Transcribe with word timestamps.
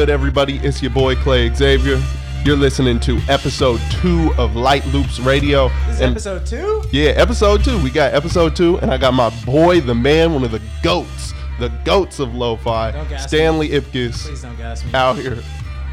Good, 0.00 0.08
everybody? 0.08 0.56
It's 0.62 0.80
your 0.80 0.92
boy 0.92 1.14
Clay 1.14 1.52
Xavier. 1.52 2.02
You're 2.42 2.56
listening 2.56 3.00
to 3.00 3.18
episode 3.28 3.78
two 3.90 4.32
of 4.38 4.56
Lite 4.56 4.86
Loops 4.86 5.20
Radio. 5.20 5.68
This 5.88 5.96
is 5.96 6.00
And- 6.00 6.10
episode 6.12 6.46
two? 6.46 6.82
Yeah, 6.90 7.10
episode 7.16 7.62
two. 7.62 7.76
We 7.82 7.90
got 7.90 8.14
episode 8.14 8.56
two, 8.56 8.78
and 8.78 8.90
I 8.90 8.96
got 8.96 9.12
my 9.12 9.28
boy, 9.44 9.82
the 9.82 9.94
man, 9.94 10.32
one 10.32 10.42
of 10.42 10.52
the 10.52 10.62
goats, 10.82 11.34
the 11.58 11.68
goats 11.84 12.18
of 12.18 12.34
lo-fi, 12.34 12.92
Don't 12.92 13.10
me. 13.10 13.18
Stanley 13.18 13.68
Ipkiss, 13.68 14.24
Please 14.24 14.40
don't 14.40 14.56
gas 14.56 14.82
me. 14.82 14.90
out 14.94 15.16
here. 15.16 15.36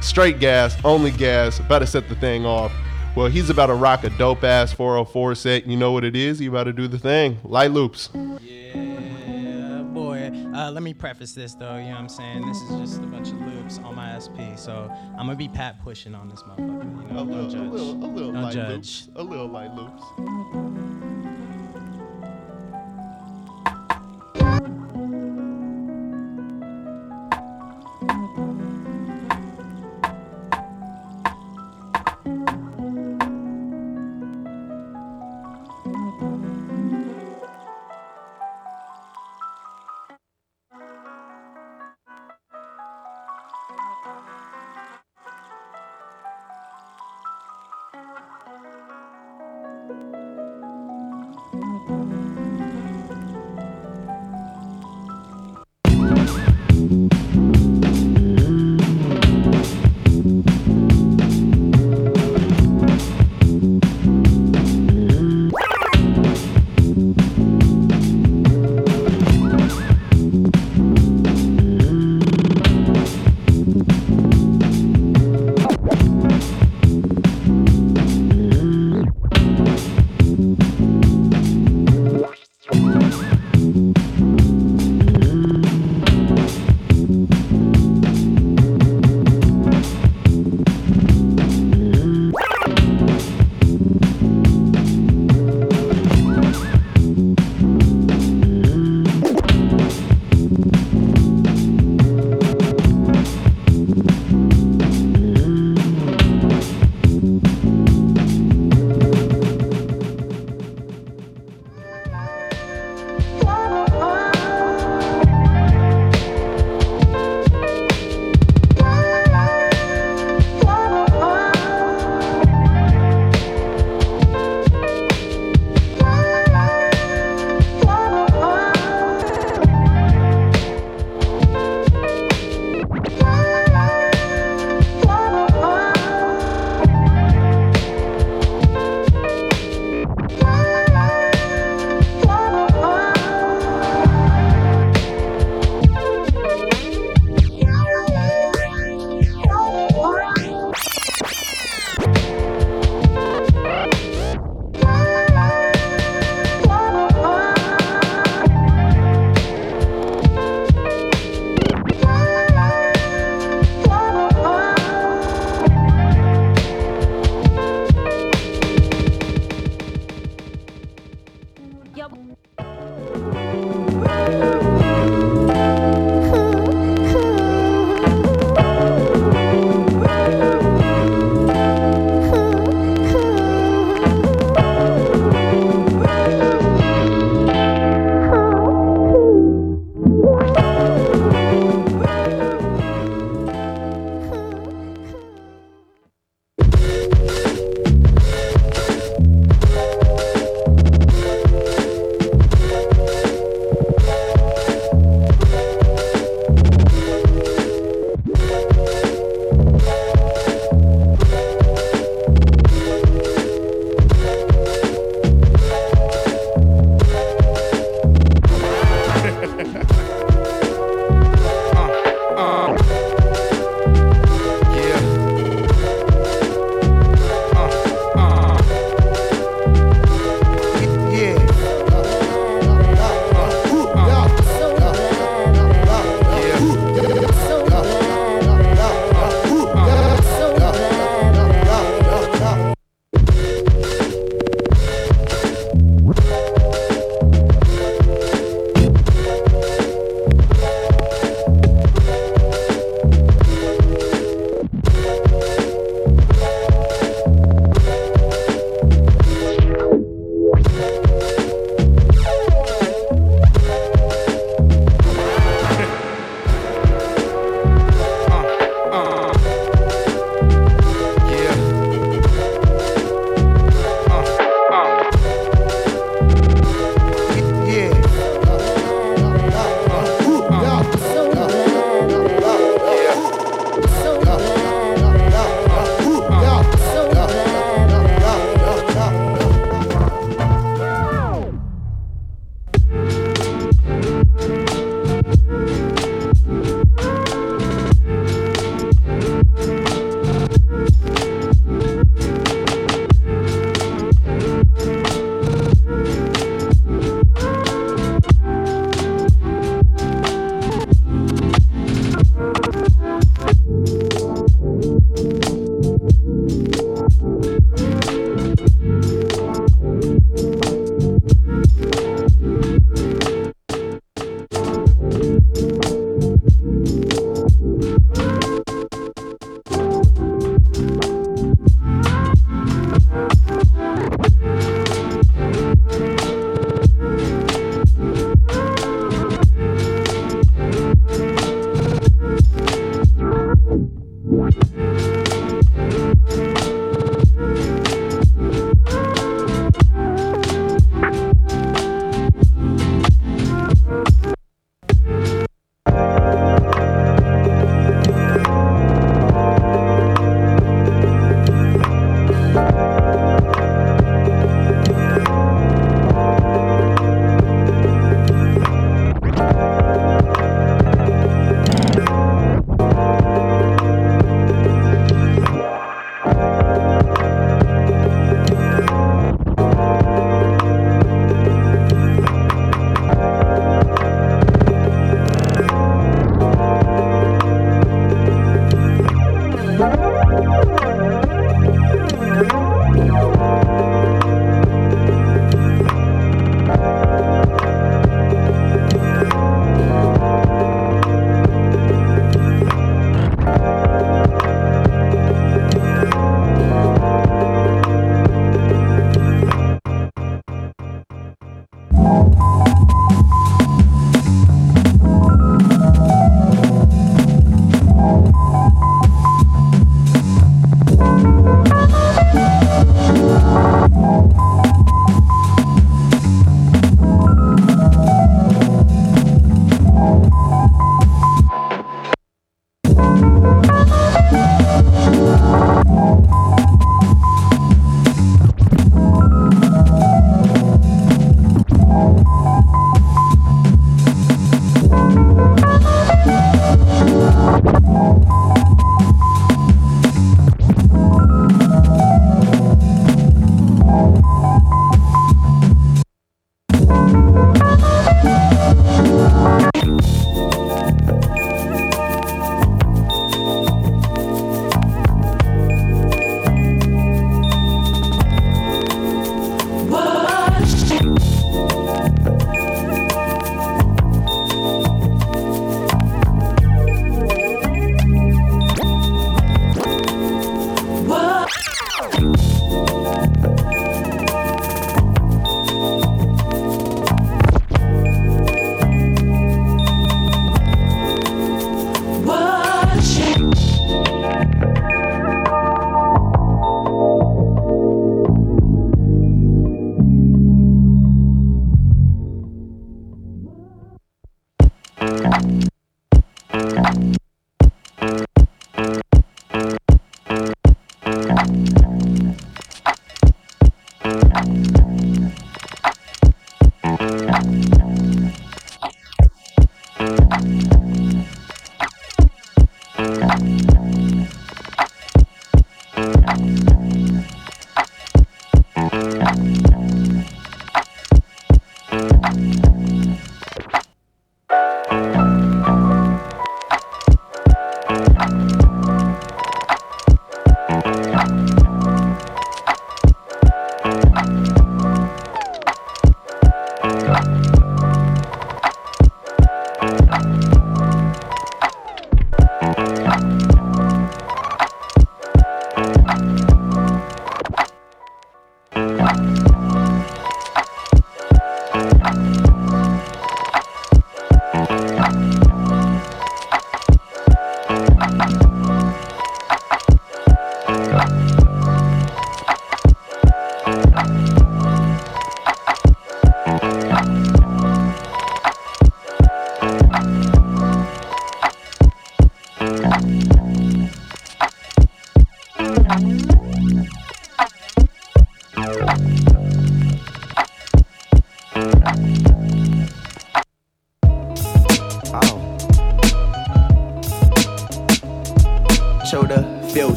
Straight 0.00 0.38
gas, 0.38 0.76
only 0.84 1.10
gas. 1.10 1.58
About 1.58 1.80
to 1.80 1.86
set 1.88 2.08
the 2.08 2.14
thing 2.14 2.46
off. 2.46 2.70
Well, 3.16 3.26
he's 3.26 3.50
about 3.50 3.66
to 3.66 3.74
rock 3.74 4.04
a 4.04 4.10
dope 4.10 4.44
ass 4.44 4.72
404 4.72 5.34
set. 5.34 5.66
You 5.66 5.76
know 5.76 5.90
what 5.90 6.04
it 6.04 6.14
is? 6.14 6.38
He 6.38 6.46
about 6.46 6.64
to 6.64 6.72
do 6.72 6.86
the 6.86 7.00
thing. 7.00 7.38
Lite 7.42 7.72
loops. 7.72 8.08
Yeah. 8.14 8.85
Uh, 10.56 10.70
let 10.70 10.82
me 10.82 10.94
preface 10.94 11.32
this 11.32 11.54
though, 11.54 11.76
you 11.76 11.82
know 11.84 11.90
what 11.90 11.98
I'm 11.98 12.08
saying? 12.08 12.46
This 12.46 12.56
is 12.62 12.80
just 12.80 13.02
a 13.02 13.06
bunch 13.06 13.28
of 13.28 13.38
loops 13.42 13.78
on 13.84 13.94
my 13.94 14.16
SP, 14.16 14.56
so 14.56 14.90
I'm 15.10 15.26
gonna 15.26 15.36
be 15.36 15.48
pat 15.48 15.82
pushing 15.84 16.14
on 16.14 16.30
this 16.30 16.42
motherfucker. 16.44 17.08
You 17.08 17.14
know, 17.14 17.26
don't 17.26 17.50
judge. 17.50 17.60
a 17.60 17.62
little 17.62 18.32
don't 18.32 18.42
light 18.42 18.54
judge. 18.54 18.70
loops. 18.70 19.08
A 19.16 19.22
little 19.22 19.48
light 19.48 19.74
loops. 19.74 20.02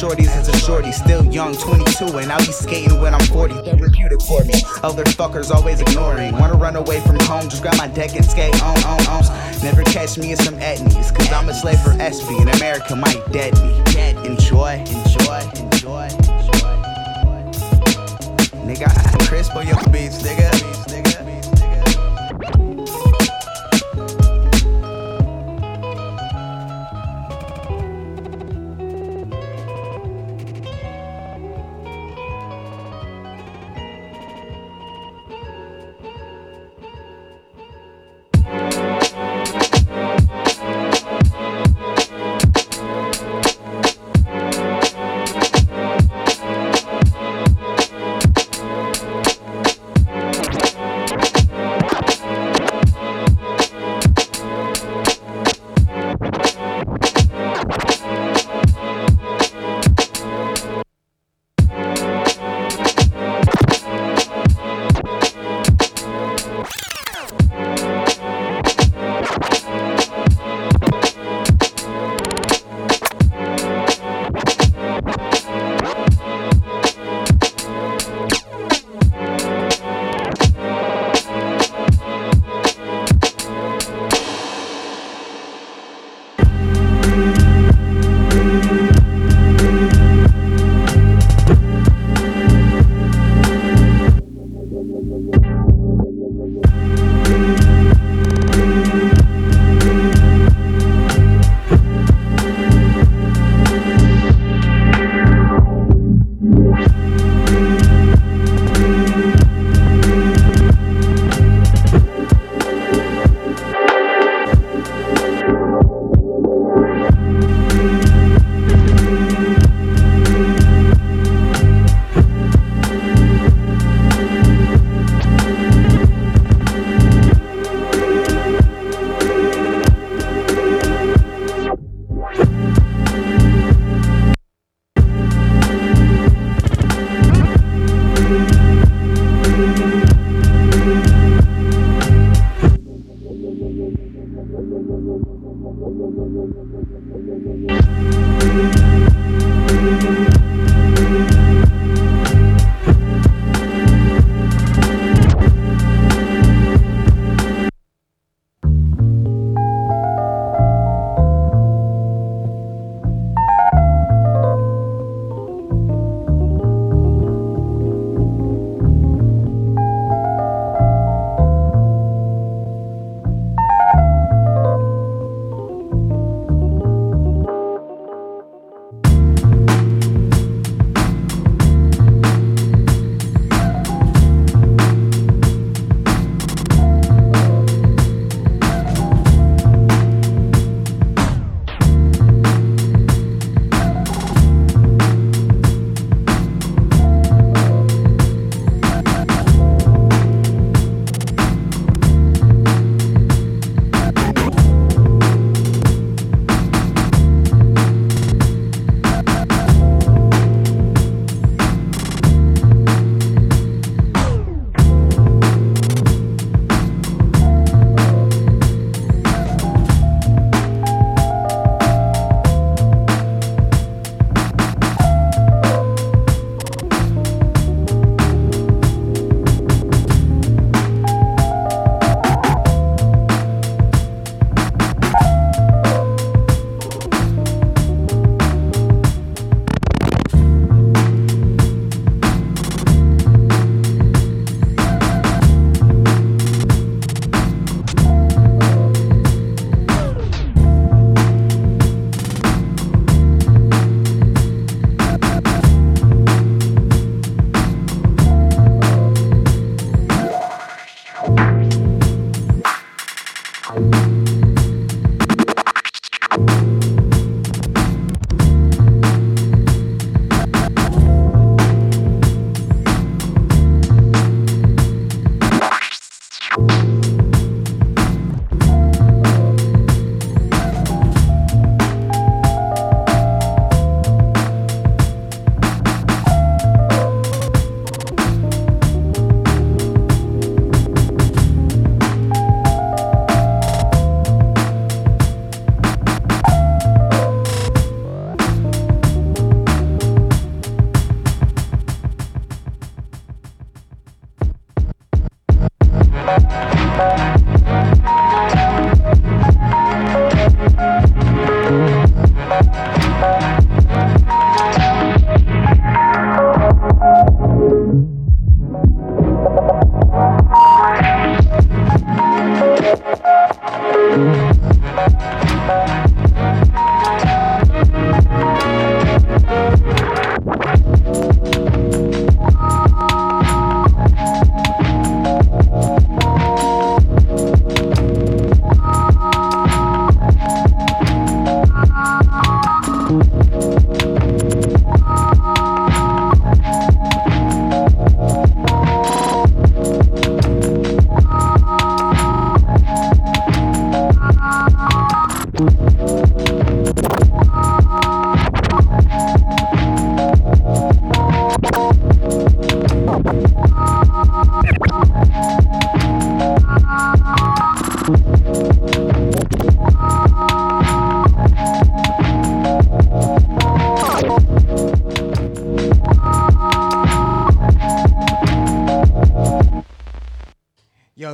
Shorties 0.00 0.28
as 0.28 0.48
a 0.48 0.56
shorty, 0.58 0.92
still 0.92 1.22
young, 1.26 1.54
22, 1.54 2.16
and 2.16 2.32
I'll 2.32 2.38
be 2.38 2.52
skating 2.52 2.98
when 3.02 3.12
I'm 3.12 3.26
40. 3.26 3.52
Therapeutic 3.52 4.22
for 4.22 4.42
me. 4.44 4.54
Other 4.82 5.04
fuckers 5.04 5.50
always 5.50 5.82
ignoring. 5.82 6.32
Wanna 6.38 6.54
run 6.54 6.76
away 6.76 7.00
from 7.00 7.20
home, 7.20 7.50
just 7.50 7.60
grab 7.60 7.76
my 7.76 7.86
deck 7.86 8.16
and 8.16 8.24
skate 8.24 8.54
on, 8.62 8.78
on, 8.84 9.06
on. 9.08 9.22
Never 9.62 9.82
catch 9.82 10.16
me 10.16 10.30
in 10.30 10.38
some 10.38 10.54
etnies, 10.54 11.14
cause 11.14 11.30
I'm 11.30 11.50
a 11.50 11.54
slave 11.54 11.80
for 11.80 11.90
SB, 11.90 12.40
and 12.40 12.48
America 12.56 12.96
might 12.96 13.20
dead 13.30 13.52
me. 13.60 13.76
Enjoy, 14.24 14.72
enjoy, 14.88 15.40
enjoy, 15.56 16.08
enjoy. 16.08 16.70
Nigga, 18.64 18.88
I 18.88 19.26
crisp 19.26 19.54
on 19.54 19.66
your. 19.66 19.76
Beats, 19.90 20.22
nigga. 20.22 20.59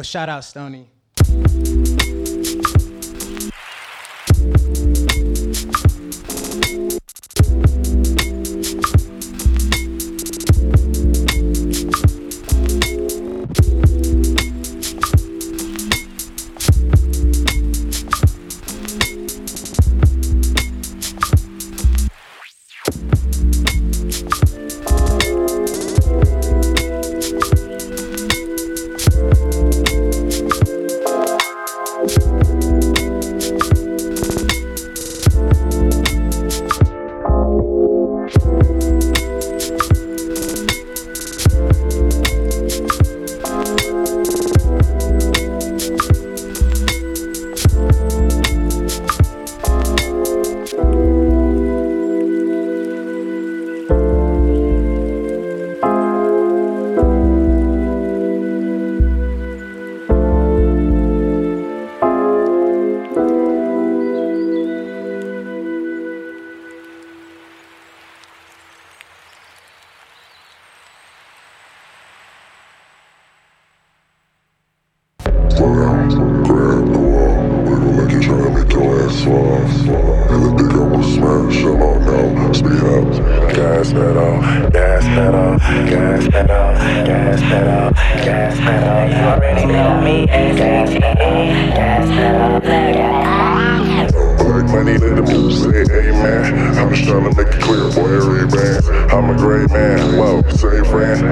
Shout 0.06 0.28
out 0.28 0.44
Stony. 0.44 0.88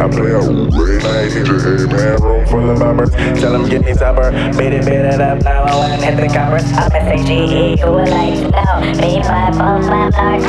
I 0.05 0.09
play 0.11 0.33
a 0.33 0.41
great 0.69 1.03
night, 1.03 1.33
DJ, 1.33 1.89
man. 1.91 2.21
Room 2.21 2.47
full 2.47 2.69
of 2.69 2.79
bombers, 2.79 3.11
tell 3.41 3.53
them 3.53 3.67
get 3.67 3.83
me 3.87 3.95
supper. 3.95 4.31
Beat 4.53 4.75
it, 4.75 4.85
beat 4.85 5.01
it 5.01 5.19
up, 5.19 5.43
now 5.43 5.63
I 5.63 5.75
wanna 5.77 5.97
hit 5.97 6.17
the 6.21 6.27
coppers. 6.29 6.65
I'm 6.77 6.93
a 6.93 7.01
CGE, 7.09 7.81
who 7.81 7.93
would 7.93 8.11
like 8.11 8.35
to 8.35 8.51
know? 8.51 8.83
Be 9.01 9.21
my 9.21 9.51
phone, 9.53 9.81
my 9.89 10.11
heart. 10.13 10.43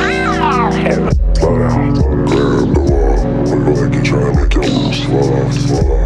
Slow 1.38 1.58
down, 1.58 1.94
grab 2.26 2.68
the 2.74 2.80
wall. 2.84 3.16
Wiggle 3.48 3.80
like 3.80 3.94
you're 3.94 4.04
trying 4.04 4.28
to 4.28 4.42
make 4.42 4.52
your 4.52 4.68
moves 4.68 5.00
fall. 5.06 5.40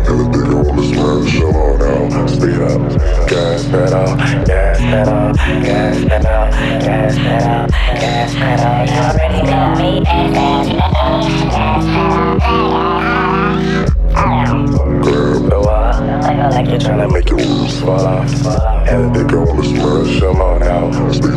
And 0.06 0.14
the 0.14 0.24
dick 0.30 0.46
I 0.46 0.54
wanna 0.54 0.86
smash, 0.86 1.34
come 1.40 1.56
on 1.58 1.74
now. 1.82 2.26
Speed 2.30 2.62
up, 2.62 2.86
gas 3.28 3.66
pedal, 3.66 4.14
gas 4.46 4.78
pedal, 4.78 5.34
gas 5.66 5.98
pedal, 6.06 6.46
gas 6.86 7.18
pedal, 7.18 7.66
gas 7.98 8.30
pedal. 8.30 8.86
You 8.86 9.00
already 9.10 9.42
know 9.42 9.74
me, 9.74 9.90
gas 10.04 10.68
pedal, 10.68 11.18
gas 11.50 11.82
pedal. 11.82 12.20
Grab 12.40 12.89
the 15.50 15.60
wall. 15.60 15.92
Wiggle 16.26 16.50
like 16.50 16.68
You're 16.68 16.78
trying 16.78 17.00
to 17.00 17.08
make 17.12 17.28
your 17.28 17.38
moves 17.38 17.80
fall 17.80 18.00
off. 18.00 18.46
And 18.88 19.14
the 19.14 19.24
dick 19.24 19.32
I 19.32 19.36
wanna 19.36 19.64
smash, 19.64 20.20
come 20.20 20.40
on 20.40 20.60
now. 20.60 20.90
Speed 21.12 21.24
up, 21.24 21.30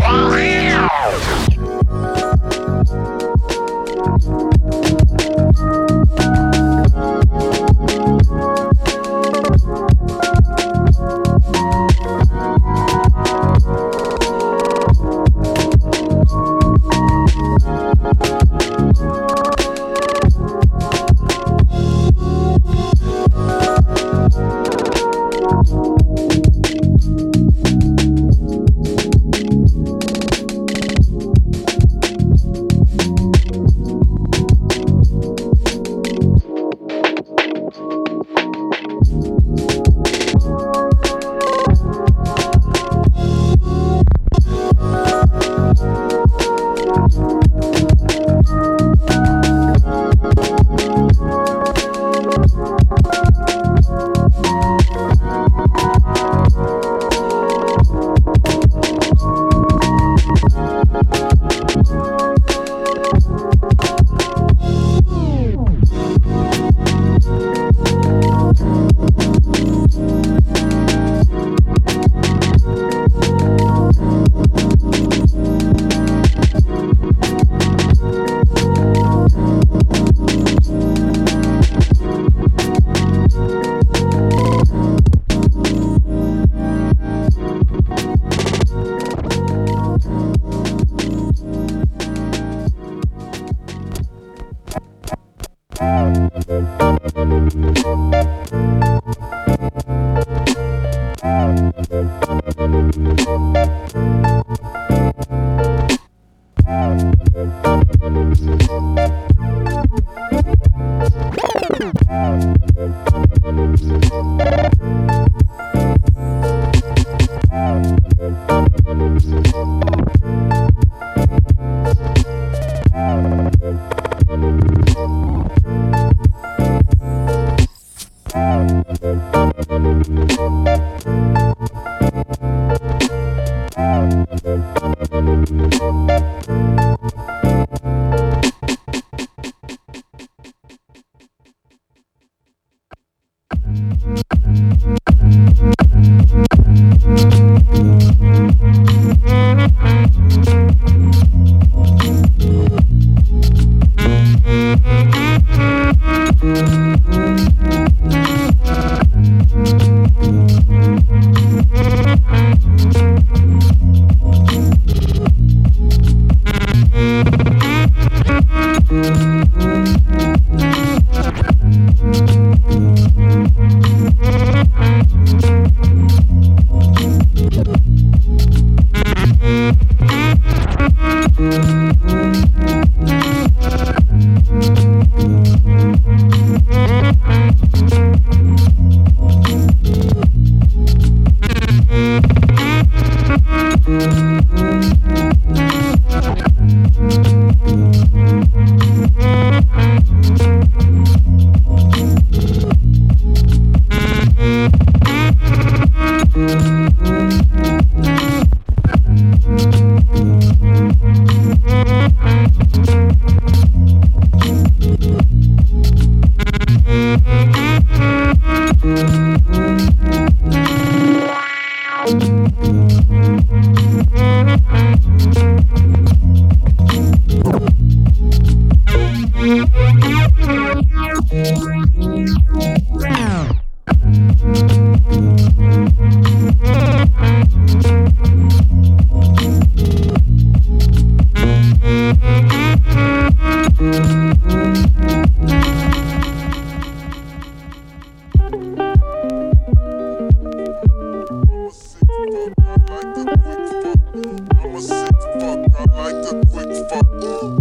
A 256.30 256.46
quick 256.46 256.70
fuck. 256.90 257.08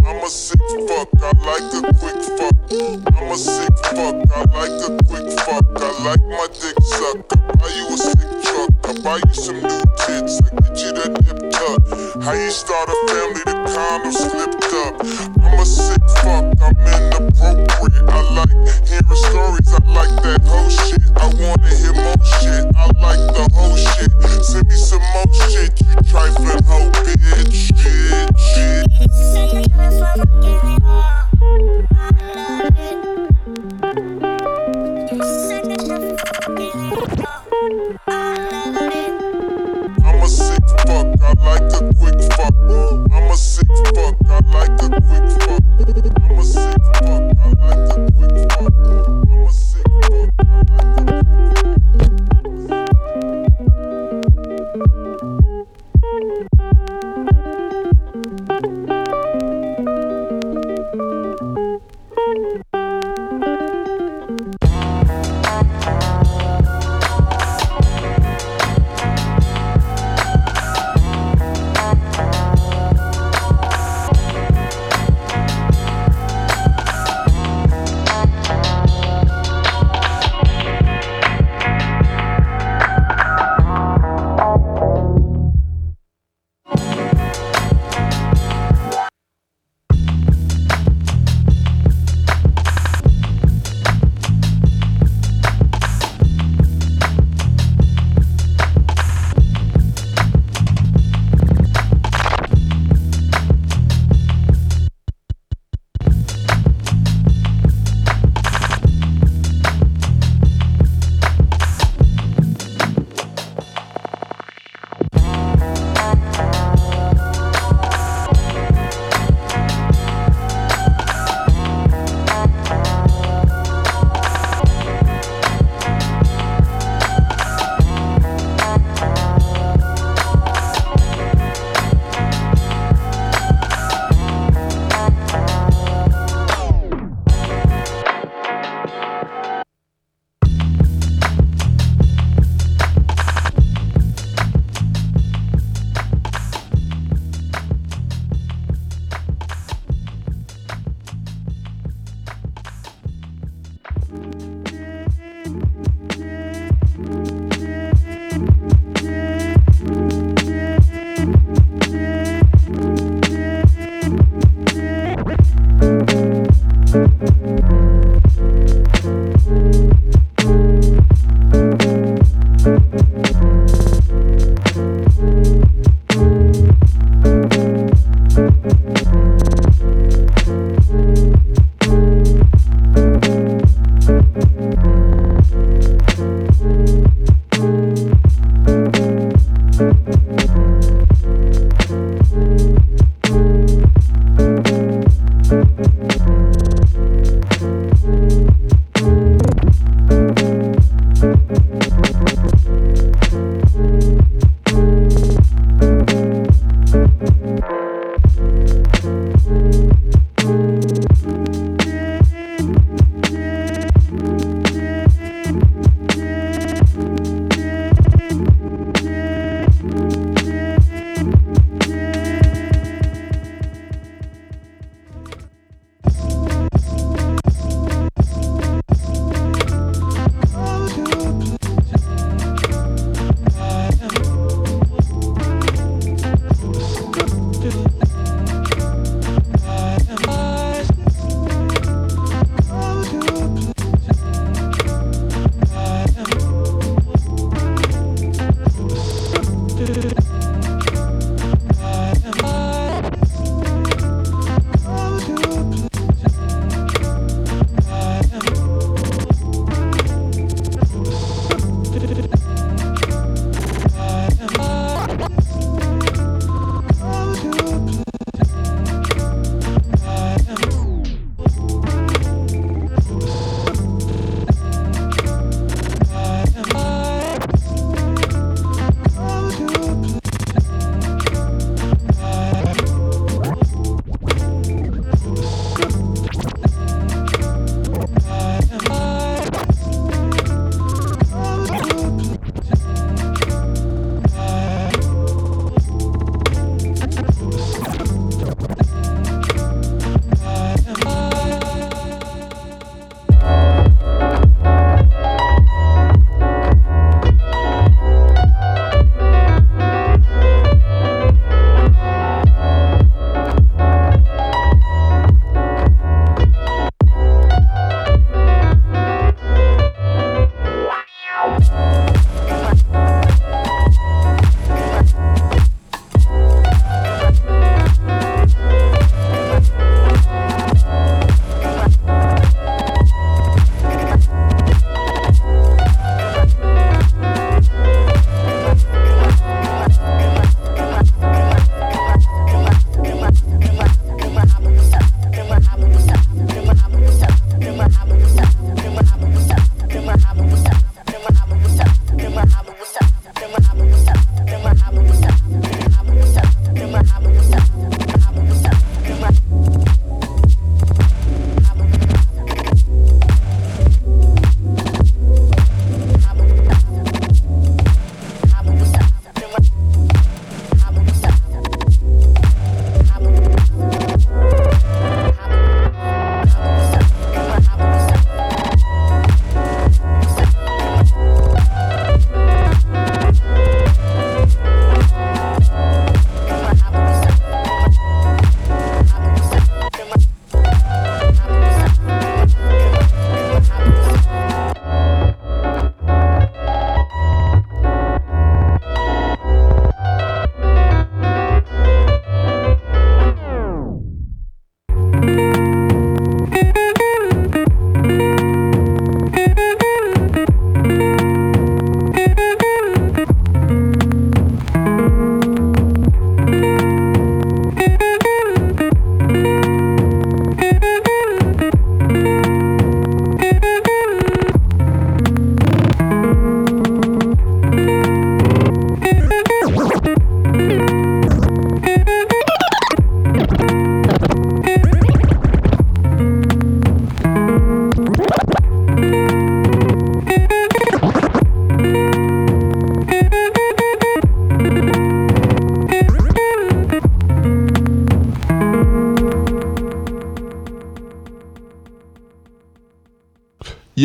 I'm 0.05 0.23
a 0.23 0.29
sick 0.29 0.61
fuck, 0.87 1.09
I 1.17 1.31
like 1.41 1.73
a 1.73 1.81
quick 1.97 2.21
fuck. 2.37 2.55
I'm 3.17 3.31
a 3.31 3.37
sick 3.37 3.77
fuck, 3.95 4.15
I 4.29 4.45
like 4.53 4.77
a 4.85 5.03
quick 5.05 5.39
fuck. 5.39 5.65
I 5.75 5.89
like 6.05 6.23
my 6.29 6.47
dick 6.53 6.77
sucked. 6.81 7.33
I 7.33 7.53
buy 7.57 7.69
you 7.73 7.87
a 7.87 7.97
sick 7.97 8.29
truck. 8.45 8.71
I 8.85 9.01
buy 9.01 9.21
you 9.25 9.33
some 9.33 9.59
new 9.61 9.81
tits. 9.97 10.41
I 10.41 10.49
get 10.61 10.77
you 10.83 10.91
that 10.93 11.13
hip 11.25 11.39
tuck. 11.49 12.23
How 12.23 12.33
you 12.33 12.51
start 12.51 12.89
a 12.89 12.95
family? 13.09 13.41
The 13.45 13.55
condom 13.73 14.11
slipped 14.11 14.73
up. 14.85 14.93
I'm 15.43 15.59
a 15.59 15.65
sick 15.65 16.05
fuck, 16.21 16.45
I'm 16.61 16.77
inappropriate. 16.77 18.09
I 18.09 18.21
like 18.37 18.87
hearing 18.87 19.15
stories. 19.15 19.38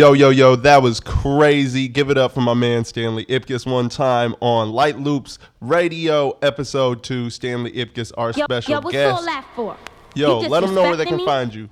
Yo, 0.04 0.12
yo, 0.12 0.28
yo, 0.28 0.54
that 0.54 0.82
was 0.82 1.00
crazy. 1.00 1.88
Give 1.88 2.10
it 2.10 2.18
up 2.18 2.32
for 2.32 2.42
my 2.42 2.52
man 2.52 2.84
Stanley 2.84 3.24
Ipkuss 3.24 3.64
one 3.64 3.88
time 3.88 4.36
on 4.40 4.70
Lite 4.70 4.98
Loops 4.98 5.38
Radio, 5.62 6.36
episode 6.42 7.02
two. 7.02 7.30
Stanley 7.30 7.72
Ipkuss, 7.72 8.12
our 8.18 8.30
Yo, 8.32 8.44
special 8.44 8.72
yo, 8.72 8.80
what's 8.80 8.92
guest. 8.92 9.16
all 9.16 9.24
that 9.24 9.46
for? 9.56 9.78
Yo, 10.14 10.40
let 10.40 10.60
them 10.60 10.74
know 10.74 10.82
where 10.82 10.96
they 10.96 11.06
can 11.06 11.16
me? 11.16 11.24
find 11.24 11.54
you. 11.54 11.70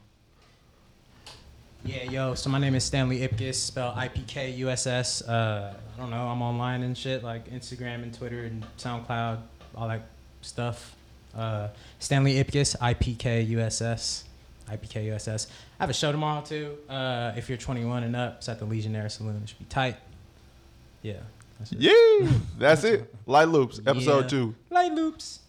Yeah, 1.85 2.05
yo. 2.05 2.35
So 2.35 2.49
my 2.49 2.59
name 2.59 2.75
is 2.75 2.85
Stanley 2.85 3.19
Ipkuss, 3.21 3.57
spelled 3.57 3.99
I 3.99 4.09
P 4.09 4.23
K 4.23 4.51
U 4.53 4.71
S 4.71 4.87
S. 4.87 5.21
Uh, 5.21 5.75
I 5.95 6.01
don't 6.01 6.09
know. 6.09 6.27
I'm 6.27 6.41
online 6.41 6.85
and 6.85 6.97
shit 6.97 7.23
like 7.23 7.51
Instagram 7.51 8.03
and 8.03 8.15
Twitter 8.15 8.45
and 8.45 8.65
SoundCloud, 8.79 9.41
all 9.77 9.89
that 9.89 10.07
stuff. 10.41 10.97
Uh, 11.37 11.69
Stanley 11.99 12.43
Ipkuss, 12.43 12.77
I 12.81 12.95
P 12.95 13.15
K 13.15 13.43
U 13.43 13.61
S 13.61 13.83
S, 13.83 14.25
I 14.73 14.77
P 14.77 14.87
K 14.89 15.05
U 15.07 15.13
S 15.15 15.29
S. 15.29 15.47
I 15.79 15.83
have 15.83 15.91
a 15.91 15.95
show 15.95 16.11
tomorrow 16.13 16.43
too. 16.43 16.77
Uh, 16.89 17.33
if 17.37 17.49
you're 17.49 17.59
21 17.59 18.05
and 18.05 18.17
up, 18.17 18.37
it's 18.39 18.49
at 18.49 18.59
the 18.59 18.65
Legionnaire 18.65 19.09
Saloon. 19.09 19.41
It 19.43 19.49
should 19.51 19.59
be 19.59 19.65
tight. 19.67 19.97
Yeah. 21.03 21.15
That's 21.59 21.73
it. 21.73 21.79
Yeah, 21.81 22.29
that's 22.59 22.85
it. 22.85 23.15
Lite 23.27 23.49
Loops, 23.49 23.81
episode 23.87 24.23
Yeah. 24.25 24.29
two. 24.29 24.55
Lite 24.71 24.93
loops. 24.95 25.41